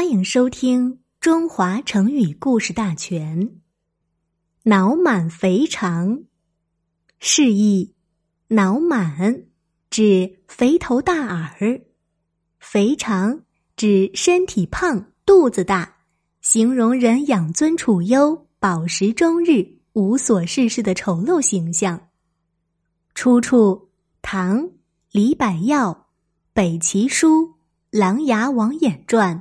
[0.00, 3.48] 欢迎收听《中华成语故事大全》。
[4.62, 6.22] 脑满肥肠，
[7.18, 7.94] 示意
[8.48, 9.44] 脑满
[9.90, 11.82] 指肥头大耳，
[12.58, 13.42] 肥肠
[13.76, 15.96] 指身体胖、肚子大，
[16.40, 22.08] 形容人养尊处优、饱食终日、无所事事的丑陋形象。
[23.14, 23.90] 出处：
[24.22, 24.70] 唐
[25.12, 25.92] 李百药
[26.54, 27.48] 《北齐书·
[27.90, 29.36] 琅琊王演传》。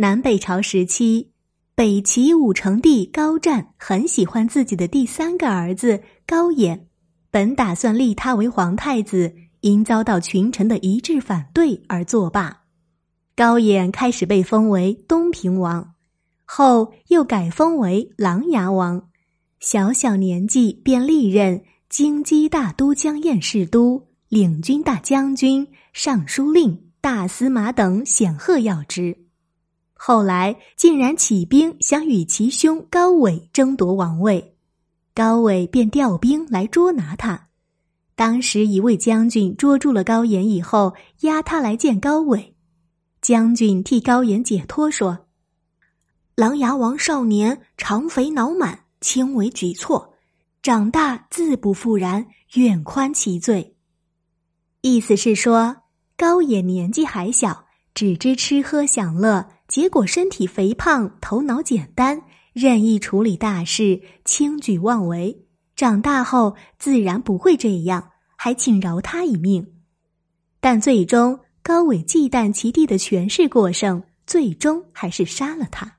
[0.00, 1.32] 南北朝时期，
[1.74, 6.86] 北齐武成帝高湛很喜欢自己的第三个儿子高演，
[7.32, 12.62] 本打算立他为皇太子，因遭到群臣的一致反对而作罢。
[13.34, 15.94] 高演开始被封为东平王，
[16.44, 19.08] 后又改封为琅琊王，
[19.58, 29.24] 小小年纪便历任京畿大都江堰侍都、领军大将军、尚书令、大司马等显赫要职。
[30.00, 34.56] 后来竟然起兵想与其兄高纬争夺王位，
[35.12, 37.48] 高纬便调兵来捉拿他。
[38.14, 42.54] 当时一位将军捉住了高岩以后，押他来见高纬。
[43.20, 45.26] 将军替高岩解脱说
[46.36, 50.14] ：“琅琊王少年肠肥脑满，轻为举措；
[50.62, 52.24] 长大自不复然，
[52.54, 53.76] 愿宽其罪。”
[54.80, 55.76] 意思是说，
[56.16, 59.57] 高野年纪还小，只知吃喝享乐。
[59.68, 62.22] 结果身体肥胖，头脑简单，
[62.54, 65.44] 任意处理大事，轻举妄为。
[65.76, 69.74] 长大后自然不会这样，还请饶他一命。
[70.58, 75.98] 但最终高伟忌惮其弟的权势过剩，最终还是杀了他。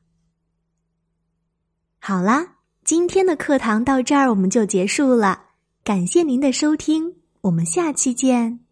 [2.00, 5.44] 好啦，今天的课堂到这儿我们就结束了，
[5.84, 8.69] 感谢您的收听，我们下期见。